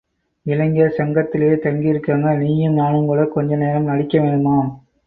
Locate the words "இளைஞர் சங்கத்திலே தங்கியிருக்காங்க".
0.45-2.35